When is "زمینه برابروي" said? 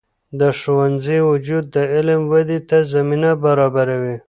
2.93-4.15